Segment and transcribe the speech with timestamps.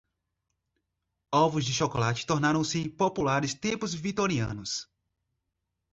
[1.31, 4.87] Ovos de chocolate tornaram-se populares tempos vitorianos.